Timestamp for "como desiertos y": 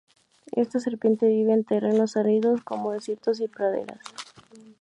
2.63-3.47